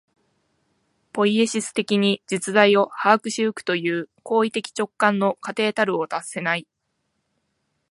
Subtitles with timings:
[1.13, 6.67] ポイエシス的に実在を把握し行くという行為的直観の過程たるを脱せない。